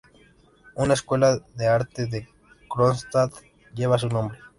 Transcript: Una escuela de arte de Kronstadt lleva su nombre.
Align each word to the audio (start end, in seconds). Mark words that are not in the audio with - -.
Una 0.73 0.95
escuela 0.95 1.37
de 1.53 1.67
arte 1.67 2.07
de 2.07 2.27
Kronstadt 2.67 3.35
lleva 3.75 3.99
su 3.99 4.09
nombre. 4.09 4.39